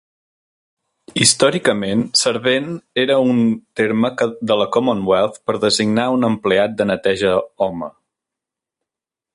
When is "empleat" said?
6.31-6.75